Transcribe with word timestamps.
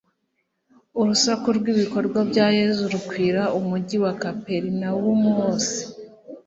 Urusaku 0.99 1.47
rw'ibikorwa 1.57 2.19
bya 2.29 2.47
Yesu 2.57 2.83
rukwira 2.93 3.41
umujyi 3.59 3.97
wa 4.03 4.13
Kaperinawumu 4.21 5.29
wose. 5.39 5.77